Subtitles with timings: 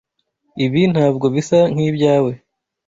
[0.65, 2.31] Ibi ntabwo bisa nkibyawe.